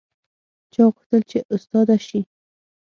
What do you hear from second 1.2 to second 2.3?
چې استاده شي